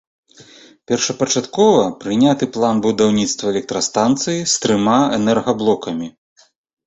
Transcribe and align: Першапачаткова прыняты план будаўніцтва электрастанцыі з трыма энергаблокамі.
Першапачаткова 0.91 1.81
прыняты 2.03 2.45
план 2.55 2.75
будаўніцтва 2.85 3.45
электрастанцыі 3.53 4.39
з 4.53 4.63
трыма 4.63 4.99
энергаблокамі. 5.19 6.07